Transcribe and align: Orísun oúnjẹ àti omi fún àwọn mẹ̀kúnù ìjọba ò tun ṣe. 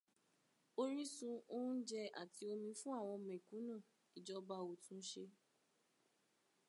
Orísun 0.81 1.35
oúnjẹ 1.55 2.01
àti 2.21 2.41
omi 2.53 2.69
fún 2.79 2.93
àwọn 3.01 3.19
mẹ̀kúnù 3.27 3.75
ìjọba 4.17 4.55
ò 4.69 4.73
tun 4.83 4.99
ṣe. 5.11 5.23